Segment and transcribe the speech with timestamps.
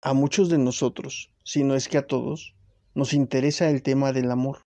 [0.00, 2.54] A muchos de nosotros, si no es que a todos,
[2.94, 4.64] nos interesa el tema del amor,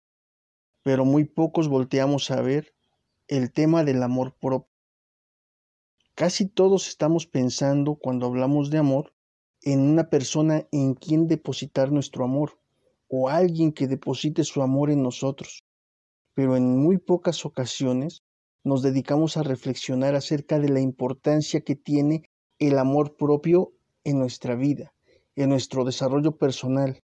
[0.84, 2.76] pero muy pocos volteamos a ver
[3.28, 4.70] el tema del amor propio.
[6.14, 9.16] Casi todos estamos pensando cuando hablamos de amor
[9.64, 12.60] en una persona en quien depositar nuestro amor
[13.08, 15.64] o alguien que deposite su amor en nosotros,
[16.36, 18.22] pero en muy pocas ocasiones
[18.64, 22.30] nos dedicamos a reflexionar acerca de la importancia que tiene
[22.60, 23.74] el amor propio
[24.04, 24.95] en nuestra vida
[25.36, 27.02] en nuestro desarrollo personal.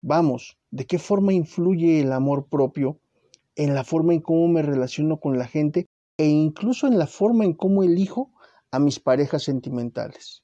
[0.00, 3.00] Vamos, ¿de qué forma influye el amor propio
[3.56, 7.44] en la forma en cómo me relaciono con la gente e incluso en la forma
[7.44, 8.32] en cómo elijo
[8.70, 10.42] a mis parejas sentimentales?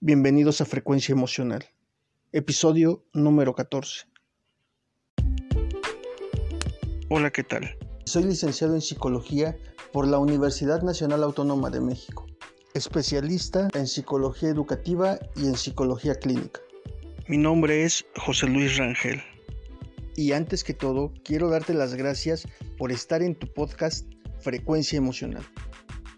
[0.00, 1.64] Bienvenidos a Frecuencia Emocional,
[2.32, 4.06] episodio número 14.
[7.10, 7.76] Hola, ¿qué tal?
[8.04, 9.56] Soy licenciado en Psicología
[9.92, 12.26] por la Universidad Nacional Autónoma de México
[12.74, 16.60] especialista en psicología educativa y en psicología clínica.
[17.26, 19.20] Mi nombre es José Luis Rangel.
[20.16, 24.06] Y antes que todo, quiero darte las gracias por estar en tu podcast
[24.40, 25.46] Frecuencia Emocional.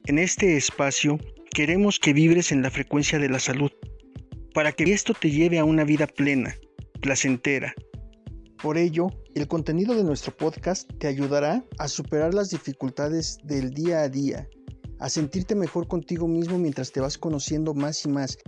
[0.07, 1.19] En este espacio
[1.51, 3.71] queremos que vibres en la frecuencia de la salud,
[4.55, 6.57] para que esto te lleve a una vida plena,
[7.01, 7.75] placentera.
[8.63, 14.03] Por ello, el contenido de nuestro podcast te ayudará a superar las dificultades del día
[14.03, 14.49] a día
[15.01, 18.39] a sentirte mejor contigo mismo mientras te vas conociendo más y más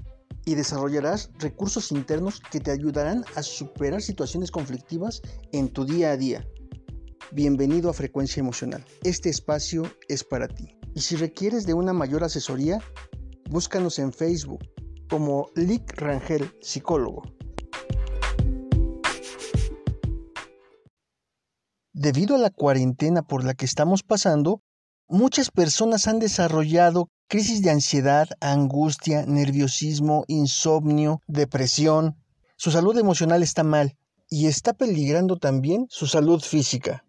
[0.44, 5.22] y desarrollarás recursos internos que te ayudarán a superar situaciones conflictivas
[5.52, 6.46] en tu día a día.
[7.30, 8.84] Bienvenido a Frecuencia Emocional.
[9.02, 10.76] Este espacio es para ti.
[10.94, 12.80] Y si requieres de una mayor asesoría,
[13.48, 14.60] búscanos en Facebook
[15.08, 17.22] como Lick Rangel Psicólogo.
[21.94, 24.60] Debido a la cuarentena por la que estamos pasando,
[25.14, 32.16] Muchas personas han desarrollado crisis de ansiedad, angustia, nerviosismo, insomnio, depresión.
[32.56, 33.98] Su salud emocional está mal
[34.30, 37.04] y está peligrando también su salud física.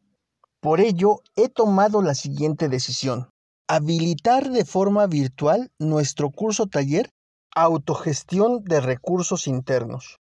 [0.59, 3.30] Por ello, he tomado la siguiente decisión.
[3.69, 7.09] Habilitar de forma virtual nuestro curso taller
[7.56, 10.19] Autogestión de Recursos Internos.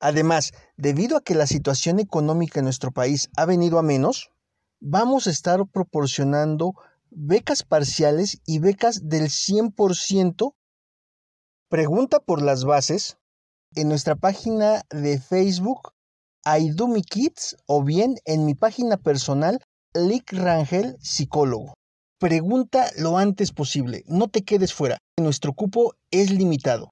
[0.00, 4.28] Además, debido a que la situación económica en nuestro país ha venido a menos,
[4.80, 6.74] vamos a estar proporcionando
[7.16, 10.54] becas parciales y becas del 100%.
[11.68, 13.16] Pregunta por las bases
[13.74, 15.92] en nuestra página de Facebook
[16.44, 19.60] Aidumi Kids o bien en mi página personal
[19.94, 21.74] Lick Rangel Psicólogo.
[22.18, 26.90] Pregunta lo antes posible, no te quedes fuera, nuestro cupo es limitado.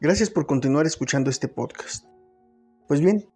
[0.00, 2.06] Gracias por continuar escuchando este podcast.
[2.88, 3.28] Pues bien,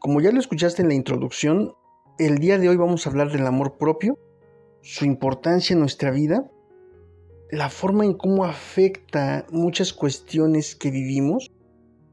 [0.00, 1.72] como ya lo escuchaste en la introducción,
[2.18, 4.18] el día de hoy vamos a hablar del amor propio,
[4.82, 6.50] su importancia en nuestra vida,
[7.52, 11.52] la forma en cómo afecta muchas cuestiones que vivimos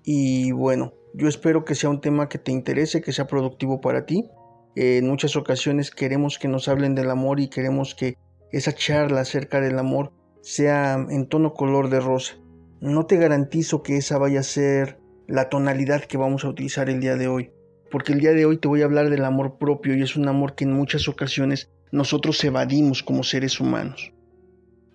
[0.03, 4.05] y bueno, yo espero que sea un tema que te interese, que sea productivo para
[4.05, 4.29] ti.
[4.75, 8.13] en muchas ocasiones queremos que nos hablen del amor y queremos que
[8.51, 12.35] esa charla acerca del amor sea en tono color de rosa.
[12.79, 16.99] No te garantizo que esa vaya a ser la tonalidad que vamos a utilizar el
[16.99, 17.51] día de hoy.
[17.91, 20.27] Porque el día de hoy te voy a hablar del amor propio y es un
[20.27, 24.11] amor que en muchas ocasiones nosotros evadimos como seres humanos.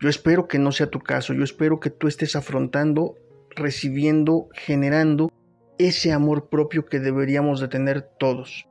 [0.00, 3.16] Yo espero que no sea tu caso, yo espero que tú estés afrontando,
[3.50, 5.30] recibiendo, generando
[5.78, 8.66] ese amor propio que deberíamos de tener todos.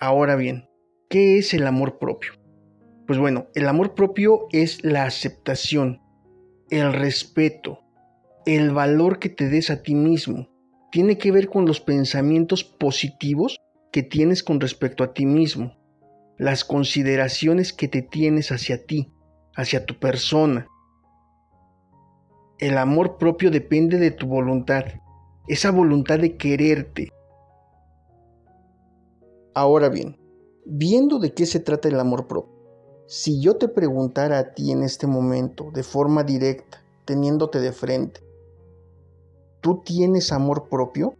[0.00, 0.68] Ahora bien,
[1.08, 2.32] ¿qué es el amor propio?
[3.06, 6.00] Pues bueno, el amor propio es la aceptación,
[6.70, 7.80] el respeto,
[8.46, 10.48] el valor que te des a ti mismo,
[10.94, 13.58] tiene que ver con los pensamientos positivos
[13.90, 15.74] que tienes con respecto a ti mismo,
[16.38, 19.12] las consideraciones que te tienes hacia ti,
[19.56, 20.68] hacia tu persona.
[22.60, 24.84] El amor propio depende de tu voluntad,
[25.48, 27.08] esa voluntad de quererte.
[29.52, 30.16] Ahora bien,
[30.64, 32.54] viendo de qué se trata el amor propio,
[33.08, 38.20] si yo te preguntara a ti en este momento, de forma directa, teniéndote de frente,
[39.64, 41.14] ¿Tú tienes amor propio?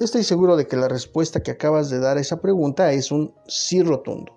[0.00, 3.34] Estoy seguro de que la respuesta que acabas de dar a esa pregunta es un
[3.46, 4.32] sí rotundo.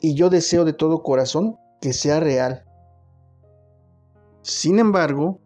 [0.00, 2.64] Y yo deseo de todo corazón que sea real.
[4.42, 5.40] Sin embargo,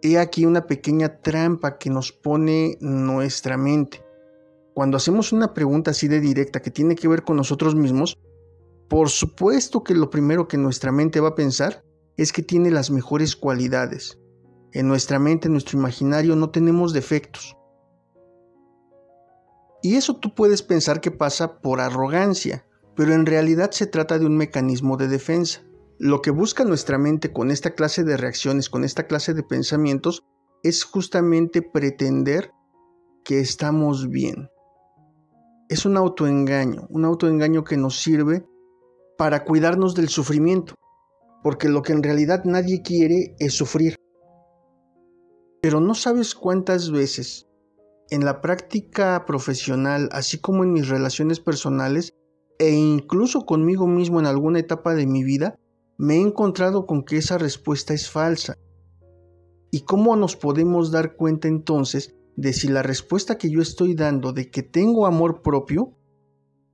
[0.00, 4.02] he aquí una pequeña trampa que nos pone nuestra mente.
[4.72, 8.16] Cuando hacemos una pregunta así de directa que tiene que ver con nosotros mismos,
[8.88, 11.84] por supuesto que lo primero que nuestra mente va a pensar
[12.16, 14.18] es que tiene las mejores cualidades,
[14.72, 17.56] en nuestra mente, en nuestro imaginario, no tenemos defectos.
[19.82, 22.66] Y eso tú puedes pensar que pasa por arrogancia,
[22.96, 25.62] pero en realidad se trata de un mecanismo de defensa.
[25.98, 30.24] Lo que busca nuestra mente con esta clase de reacciones, con esta clase de pensamientos,
[30.62, 32.50] es justamente pretender
[33.24, 34.48] que estamos bien.
[35.68, 38.46] Es un autoengaño, un autoengaño que nos sirve
[39.16, 40.74] para cuidarnos del sufrimiento,
[41.42, 43.96] porque lo que en realidad nadie quiere es sufrir.
[45.66, 47.48] Pero no sabes cuántas veces
[48.10, 52.14] en la práctica profesional, así como en mis relaciones personales,
[52.60, 55.58] e incluso conmigo mismo en alguna etapa de mi vida,
[55.98, 58.54] me he encontrado con que esa respuesta es falsa.
[59.72, 64.32] ¿Y cómo nos podemos dar cuenta entonces de si la respuesta que yo estoy dando
[64.32, 65.98] de que tengo amor propio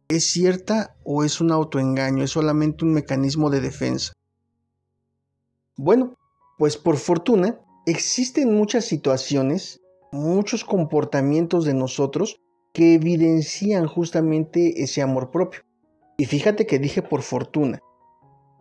[0.09, 4.13] es cierta o es un autoengaño, es solamente un mecanismo de defensa?
[5.79, 6.15] Bueno,
[6.59, 9.81] pues por fortuna existen muchas situaciones,
[10.13, 12.41] muchos comportamientos de nosotros
[12.73, 15.61] que evidencian justamente ese amor propio.
[16.17, 17.81] Y fíjate que dije por fortuna.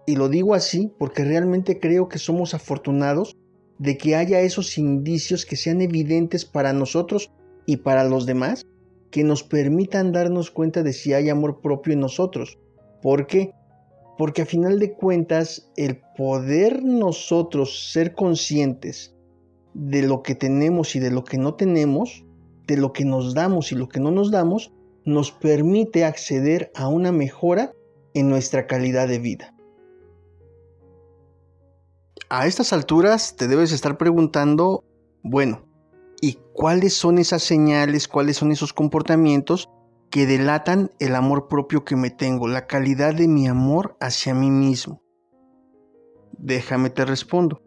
[0.06, 3.38] Y lo digo así porque realmente creo que somos afortunados
[3.78, 7.32] de que haya esos indicios que sean evidentes para nosotros
[7.66, 8.66] y para los demás,
[9.12, 12.60] que nos permitan darnos cuenta de si hay amor propio en nosotros.
[13.02, 13.54] ¿Por qué?
[14.18, 19.16] Porque a final de cuentas, el poder nosotros ser conscientes
[19.74, 22.26] de lo que tenemos y de lo que no tenemos,
[22.68, 24.72] de lo que nos damos y lo que no nos damos,
[25.06, 27.74] nos permite acceder a una mejora
[28.14, 29.56] en nuestra calidad de vida.
[32.30, 34.84] A estas alturas te debes estar preguntando,
[35.24, 35.66] bueno,
[36.22, 39.70] ¿y cuáles son esas señales, cuáles son esos comportamientos
[40.12, 44.52] que delatan el amor propio que me tengo, la calidad de mi amor hacia mí
[44.52, 45.02] mismo?
[46.38, 47.62] Déjame te respondo.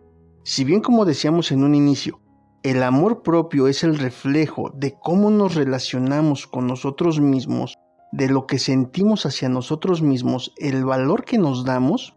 [0.45, 2.21] Si bien como decíamos en un inicio,
[2.63, 7.79] el amor propio es el reflejo de cómo nos relacionamos con nosotros mismos,
[8.13, 12.17] de lo que sentimos hacia nosotros mismos, el valor que nos damos,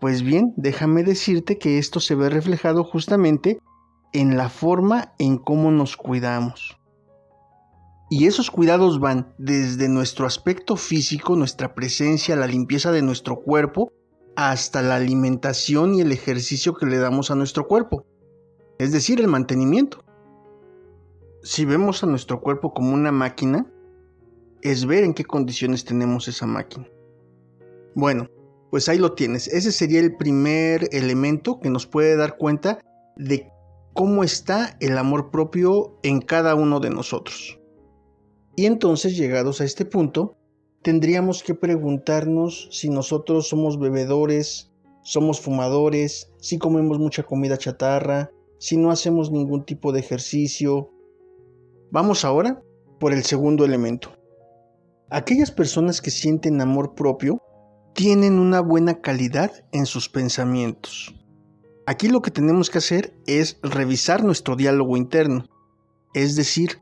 [0.00, 3.58] pues bien, déjame decirte que esto se ve reflejado justamente
[4.12, 6.78] en la forma en cómo nos cuidamos.
[8.14, 13.90] Y esos cuidados van desde nuestro aspecto físico, nuestra presencia, la limpieza de nuestro cuerpo,
[14.36, 18.04] hasta la alimentación y el ejercicio que le damos a nuestro cuerpo,
[18.78, 20.04] es decir, el mantenimiento.
[21.42, 23.66] Si vemos a nuestro cuerpo como una máquina,
[24.60, 26.86] es ver en qué condiciones tenemos esa máquina.
[27.94, 28.28] Bueno,
[28.70, 29.48] pues ahí lo tienes.
[29.48, 32.78] Ese sería el primer elemento que nos puede dar cuenta
[33.16, 33.50] de
[33.94, 37.58] cómo está el amor propio en cada uno de nosotros.
[38.54, 40.36] Y entonces, llegados a este punto,
[40.82, 44.70] tendríamos que preguntarnos si nosotros somos bebedores,
[45.02, 50.90] somos fumadores, si comemos mucha comida chatarra, si no hacemos ningún tipo de ejercicio.
[51.90, 52.62] Vamos ahora
[53.00, 54.10] por el segundo elemento.
[55.10, 57.38] Aquellas personas que sienten amor propio
[57.94, 61.14] tienen una buena calidad en sus pensamientos.
[61.86, 65.46] Aquí lo que tenemos que hacer es revisar nuestro diálogo interno,
[66.14, 66.78] es decir,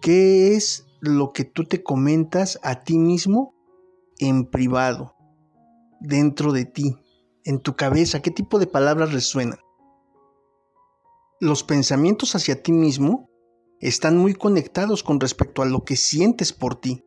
[0.00, 3.54] qué es lo que tú te comentas a ti mismo
[4.18, 5.14] en privado,
[6.00, 6.96] dentro de ti,
[7.44, 9.58] en tu cabeza, qué tipo de palabras resuenan.
[11.40, 13.28] Los pensamientos hacia ti mismo
[13.80, 17.04] están muy conectados con respecto a lo que sientes por ti.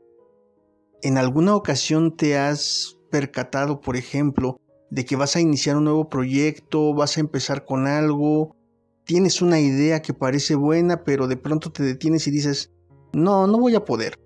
[1.01, 4.60] ¿En alguna ocasión te has percatado, por ejemplo,
[4.91, 8.55] de que vas a iniciar un nuevo proyecto, vas a empezar con algo,
[9.03, 12.72] tienes una idea que parece buena, pero de pronto te detienes y dices,
[13.13, 14.20] no, no voy a poder.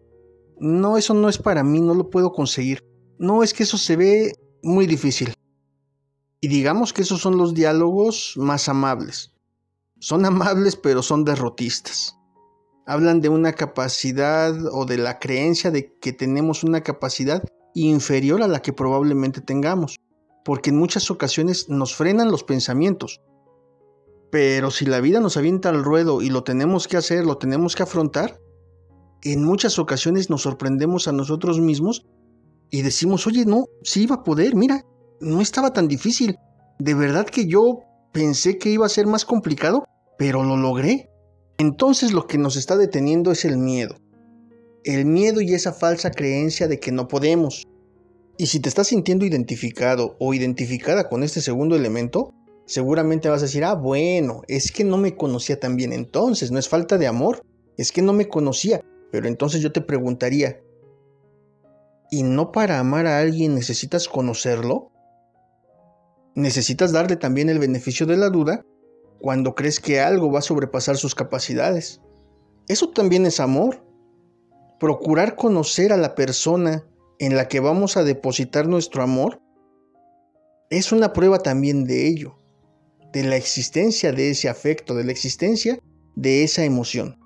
[0.59, 2.83] No, eso no es para mí, no lo puedo conseguir.
[3.17, 5.33] No, es que eso se ve muy difícil.
[6.41, 9.33] Y digamos que esos son los diálogos más amables.
[9.99, 12.17] Son amables, pero son derrotistas.
[12.85, 18.47] Hablan de una capacidad o de la creencia de que tenemos una capacidad inferior a
[18.47, 19.95] la que probablemente tengamos,
[20.43, 23.21] porque en muchas ocasiones nos frenan los pensamientos.
[24.31, 27.75] Pero si la vida nos avienta al ruedo y lo tenemos que hacer, lo tenemos
[27.75, 28.39] que afrontar,
[29.23, 32.05] en muchas ocasiones nos sorprendemos a nosotros mismos
[32.69, 34.83] y decimos, oye, no, sí iba a poder, mira,
[35.19, 36.35] no estaba tan difícil.
[36.79, 37.79] De verdad que yo
[38.11, 39.85] pensé que iba a ser más complicado,
[40.17, 41.09] pero lo logré.
[41.57, 43.95] Entonces lo que nos está deteniendo es el miedo
[44.83, 47.65] el miedo y esa falsa creencia de que no podemos.
[48.37, 52.33] Y si te estás sintiendo identificado o identificada con este segundo elemento,
[52.65, 56.59] seguramente vas a decir, ah, bueno, es que no me conocía tan bien entonces, no
[56.59, 57.43] es falta de amor,
[57.77, 58.81] es que no me conocía.
[59.13, 60.59] Pero entonces yo te preguntaría,
[62.09, 64.91] ¿y no para amar a alguien necesitas conocerlo?
[66.33, 68.65] Necesitas darle también el beneficio de la duda
[69.19, 72.01] cuando crees que algo va a sobrepasar sus capacidades.
[72.67, 73.85] Eso también es amor.
[74.79, 76.83] procurar conocer a la persona
[77.19, 79.39] en la que vamos a depositar nuestro amor
[80.71, 82.39] es una prueba también de ello,
[83.13, 85.77] de la existencia de ese afecto, de la existencia
[86.15, 87.22] de esa emoción.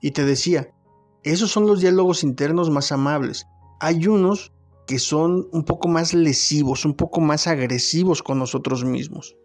[0.00, 0.72] Y te decía,
[1.22, 3.46] esos son los diálogos internos más amables.
[3.80, 4.52] Hay unos
[4.86, 9.36] que son un poco más lesivos, un poco más agresivos con nosotros mismos.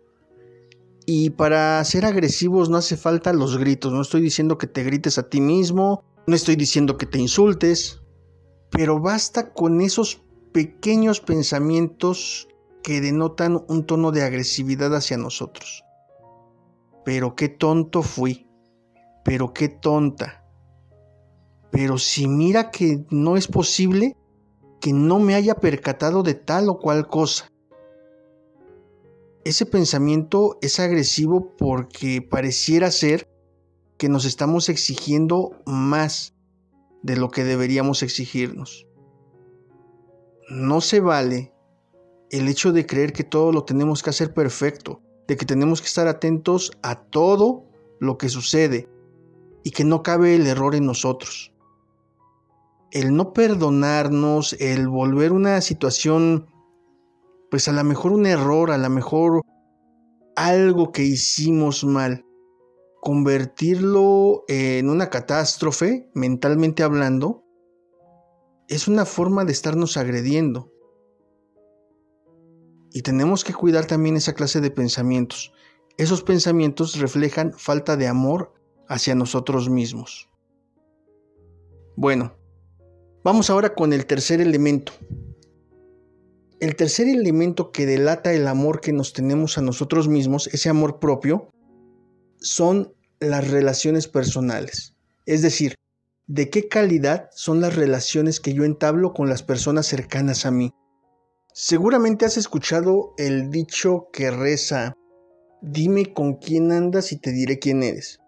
[1.05, 5.19] Y para ser agresivos no hace falta los gritos, no estoy diciendo que te grites
[5.19, 8.01] a ti mismo, no estoy diciendo que te insultes,
[8.71, 12.47] pero basta con esos pequeños pensamientos
[12.81, 15.83] que denotan un tono de agresividad hacia nosotros.
[17.03, 18.47] Pero qué tonto fui,
[19.23, 20.44] pero qué tonta.
[21.75, 24.15] Pero si mira que no es posible
[24.79, 27.51] que no me haya percatado de tal o cual cosa.
[29.43, 33.27] Ese pensamiento es agresivo porque pareciera ser
[33.97, 36.33] que nos estamos exigiendo más
[37.03, 38.87] de lo que deberíamos exigirnos.
[40.49, 41.53] No se vale
[42.29, 45.87] el hecho de creer que todo lo tenemos que hacer perfecto, de que tenemos que
[45.87, 47.65] estar atentos a todo
[47.99, 48.87] lo que sucede
[49.61, 51.51] y que no cabe el error en nosotros.
[52.95, 56.47] El no perdonarnos, el volver una situación,
[57.51, 59.41] pues a lo mejor un error, a lo mejor
[60.37, 62.23] algo que hicimos mal,
[63.01, 67.43] convertirlo en una catástrofe, mentalmente hablando,
[68.69, 70.71] es una forma de estarnos agrediendo.
[72.93, 75.51] Y tenemos que cuidar también esa clase de pensamientos.
[75.97, 78.53] Esos pensamientos reflejan falta de amor
[78.87, 80.29] hacia nosotros mismos.
[81.97, 82.37] Bueno,
[83.25, 84.93] vamos ahora con el tercer elemento.
[86.59, 90.99] El tercer elemento que delata el amor que nos tenemos a nosotros mismos, ese amor
[90.99, 91.49] propio,
[92.39, 94.93] son las relaciones personales.
[95.25, 95.73] Es decir,
[96.27, 100.71] de qué calidad son las relaciones que yo entablo con las personas cercanas a mí.
[101.51, 104.93] Seguramente has escuchado el dicho que reza,
[105.63, 108.19] dime con quién andas y te diré quién eres.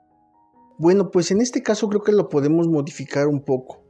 [0.79, 3.86] Bueno, pues en este caso creo que lo podemos modificar un poco.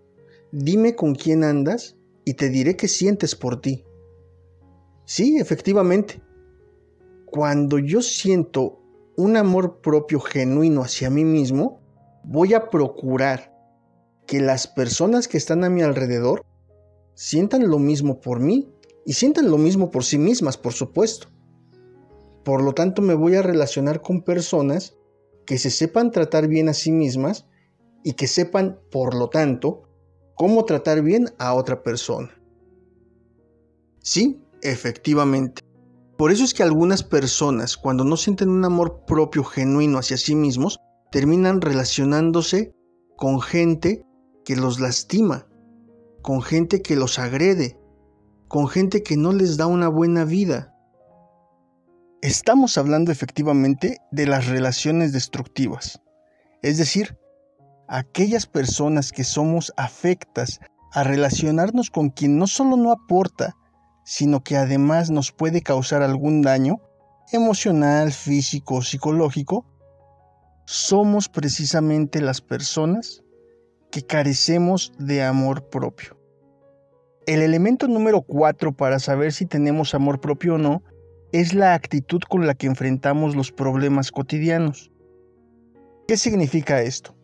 [0.52, 3.86] Dime con quién andas y te diré qué sientes por ti.
[5.06, 6.22] Sí, efectivamente.
[7.26, 8.82] Cuando yo siento
[9.18, 11.82] un amor propio genuino hacia mí mismo,
[12.24, 13.54] voy a procurar
[14.26, 16.46] que las personas que están a mi alrededor
[17.14, 18.70] sientan lo mismo por mí
[19.06, 21.28] y sientan lo mismo por sí mismas, por supuesto.
[22.44, 24.98] Por lo tanto, me voy a relacionar con personas
[25.46, 27.48] que se sepan tratar bien a sí mismas
[28.04, 29.87] y que sepan, por lo tanto,
[30.38, 32.30] cómo tratar bien a otra persona.
[34.02, 35.62] Sí, efectivamente.
[36.18, 40.36] Por eso es que algunas personas, cuando no sienten un amor propio genuino hacia sí
[40.36, 40.80] mismos,
[41.12, 42.72] terminan relacionándose
[43.18, 44.04] con gente
[44.46, 45.48] que los lastima,
[46.22, 47.80] con gente que los agrede,
[48.48, 50.74] con gente que no les da una buena vida.
[52.22, 56.02] Estamos hablando efectivamente de las relaciones destructivas,
[56.62, 57.18] es decir,
[57.88, 60.60] aquellas personas que somos afectas
[60.94, 63.56] a relacionarnos con quien no solo no aporta,
[64.04, 66.82] sino que además nos puede causar algún daño
[67.32, 69.66] emocional, físico o psicológico,
[70.66, 73.24] somos precisamente las personas
[73.92, 76.18] que carecemos de amor propio.
[77.26, 80.84] El elemento número cuatro para saber si tenemos amor propio o no
[81.34, 84.92] es la actitud con la que enfrentamos los problemas cotidianos.
[86.08, 87.17] ¿Qué significa esto?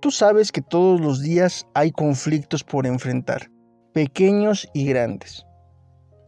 [0.00, 3.50] Tú sabes que todos los días hay conflictos por enfrentar,
[3.92, 5.44] pequeños y grandes.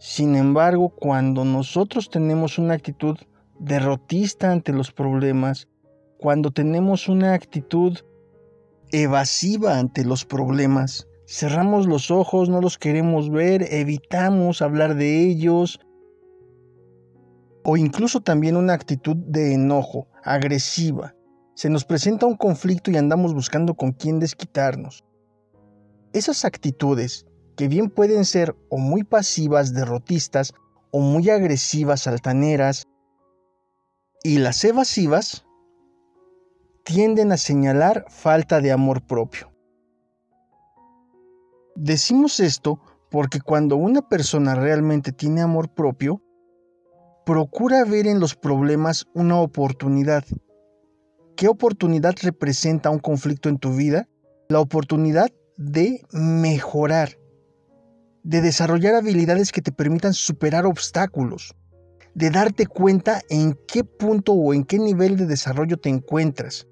[0.01, 3.17] Sin embargo, cuando nosotros tenemos una actitud
[3.61, 5.69] derrotista ante los problemas,
[6.19, 7.97] cuando tenemos una actitud
[8.91, 15.79] evasiva ante los problemas, cerramos los ojos, no los queremos ver, evitamos hablar de ellos,
[17.63, 21.15] o incluso también una actitud de enojo, agresiva.
[21.61, 25.05] Se nos presenta un conflicto y andamos buscando con quién desquitarnos.
[26.15, 30.55] Esas actitudes que bien pueden ser o muy pasivas, derrotistas,
[30.91, 32.87] o muy agresivas, altaneras,
[34.23, 35.45] y las evasivas
[36.83, 39.53] tienden a señalar falta de amor propio.
[41.77, 46.23] Decimos esto porque cuando una persona realmente tiene amor propio,
[47.27, 50.25] procura ver en los problemas una oportunidad.
[51.41, 54.07] ¿Qué oportunidad representa un conflicto en tu vida?
[54.51, 57.17] La oportunidad de mejorar,
[58.23, 61.55] de desarrollar habilidades que te permitan superar obstáculos,
[62.13, 66.69] de darte cuenta en qué punto o en qué nivel de desarrollo te encuentras,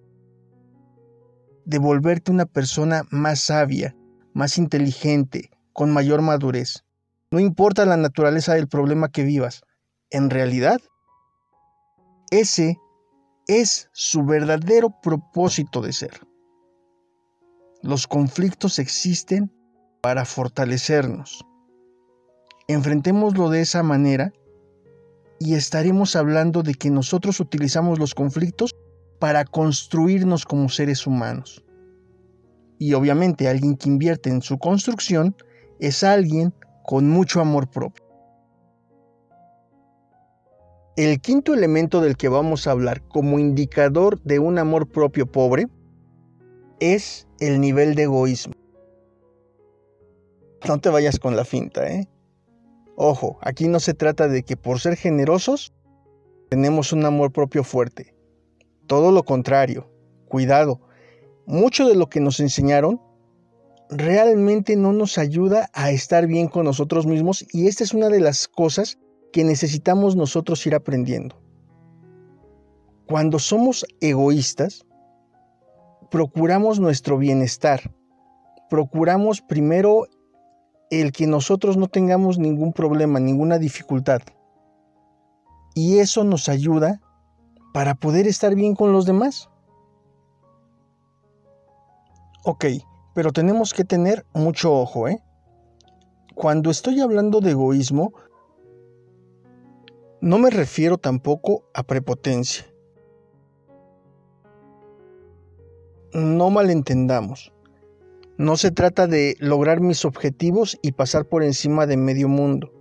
[1.64, 3.96] de volverte una persona más sabia,
[4.34, 6.84] más inteligente, con mayor madurez.
[7.30, 9.62] No importa la naturaleza del problema que vivas,
[10.10, 10.78] en realidad,
[12.30, 12.76] ese
[13.48, 16.20] es su verdadero propósito de ser.
[17.82, 19.50] Los conflictos existen
[20.02, 21.44] para fortalecernos.
[22.68, 24.32] Enfrentémoslo de esa manera
[25.40, 28.76] y estaremos hablando de que nosotros utilizamos los conflictos
[29.18, 31.64] para construirnos como seres humanos.
[32.78, 35.34] Y obviamente alguien que invierte en su construcción
[35.80, 36.52] es alguien
[36.84, 38.07] con mucho amor propio.
[40.98, 45.68] El quinto elemento del que vamos a hablar como indicador de un amor propio pobre
[46.80, 48.54] es el nivel de egoísmo.
[50.66, 52.08] No te vayas con la finta, ¿eh?
[52.96, 55.72] Ojo, aquí no se trata de que por ser generosos
[56.48, 58.12] tenemos un amor propio fuerte.
[58.88, 59.88] Todo lo contrario.
[60.26, 60.80] Cuidado.
[61.46, 63.00] Mucho de lo que nos enseñaron
[63.88, 68.18] realmente no nos ayuda a estar bien con nosotros mismos y esta es una de
[68.18, 68.98] las cosas
[69.32, 71.36] que necesitamos nosotros ir aprendiendo.
[73.06, 74.86] Cuando somos egoístas,
[76.10, 77.94] procuramos nuestro bienestar.
[78.68, 80.06] Procuramos primero
[80.90, 84.20] el que nosotros no tengamos ningún problema, ninguna dificultad.
[85.74, 87.00] Y eso nos ayuda
[87.72, 89.48] para poder estar bien con los demás.
[92.44, 92.64] Ok,
[93.14, 95.22] pero tenemos que tener mucho ojo, ¿eh?
[96.34, 98.12] Cuando estoy hablando de egoísmo,
[100.20, 102.66] no me refiero tampoco a prepotencia.
[106.12, 107.52] No malentendamos.
[108.36, 112.72] No se trata de lograr mis objetivos y pasar por encima de medio mundo.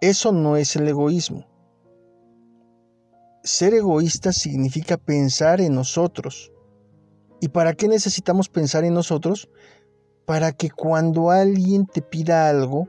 [0.00, 1.46] Eso no es el egoísmo.
[3.42, 6.52] Ser egoísta significa pensar en nosotros.
[7.40, 9.50] ¿Y para qué necesitamos pensar en nosotros?
[10.24, 12.88] Para que cuando alguien te pida algo,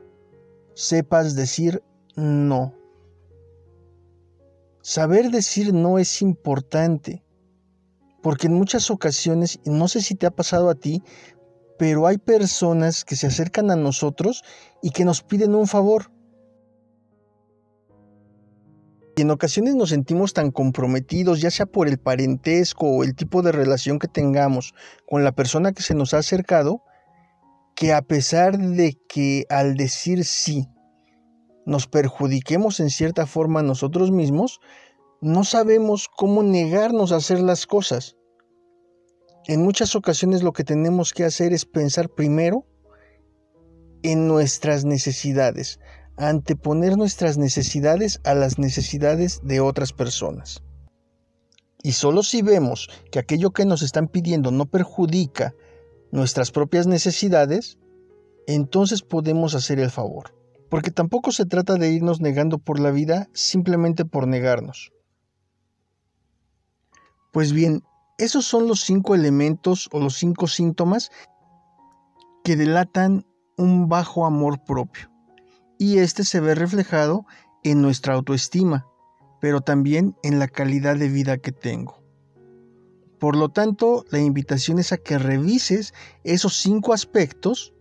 [0.74, 1.84] sepas decir
[2.16, 2.79] no.
[4.82, 7.24] Saber decir no es importante
[8.22, 11.04] porque en muchas ocasiones, no sé si te ha pasado a ti,
[11.78, 14.44] pero hay personas que se acercan a nosotros
[14.82, 16.12] y que nos piden un favor.
[19.16, 23.42] Y en ocasiones nos sentimos tan comprometidos, ya sea por el parentesco o el tipo
[23.42, 24.74] de relación que tengamos
[25.08, 26.84] con la persona que se nos ha acercado,
[27.76, 30.68] que a pesar de que al decir sí
[31.70, 34.60] nos perjudiquemos en cierta forma a nosotros mismos,
[35.22, 38.18] no sabemos cómo negarnos a hacer las cosas.
[39.46, 42.66] En muchas ocasiones lo que tenemos que hacer es pensar primero
[44.02, 45.80] en nuestras necesidades,
[46.18, 50.64] anteponer nuestras necesidades a las necesidades de otras personas.
[51.84, 55.54] Y solo si vemos que aquello que nos están pidiendo no perjudica
[56.12, 57.78] nuestras propias necesidades,
[58.48, 60.39] entonces podemos hacer el favor.
[60.70, 64.92] Porque tampoco se trata de irnos negando por la vida simplemente por negarnos.
[67.32, 67.84] Pues bien,
[68.18, 71.12] esos son los cinco elementos o los cinco síntomas
[72.44, 73.26] que delatan
[73.58, 75.10] un bajo amor propio.
[75.78, 77.26] Y este se ve reflejado
[77.64, 78.88] en nuestra autoestima,
[79.40, 82.04] pero también en la calidad de vida que tengo.
[83.20, 87.74] Por lo tanto, la invitación es a que revises esos cinco aspectos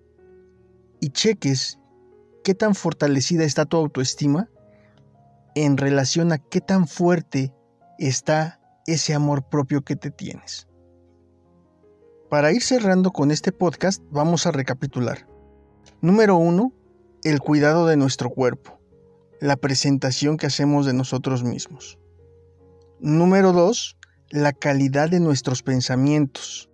[1.00, 1.78] y cheques
[2.48, 4.48] qué tan fortalecida está tu autoestima
[5.54, 7.52] en relación a qué tan fuerte
[7.98, 10.66] está ese amor propio que te tienes.
[12.30, 15.28] Para ir cerrando con este podcast, vamos a recapitular.
[16.00, 16.72] Número uno,
[17.22, 18.80] el cuidado de nuestro cuerpo,
[19.42, 21.98] la presentación que hacemos de nosotros mismos.
[22.98, 23.98] Número dos,
[24.30, 26.70] la calidad de nuestros pensamientos,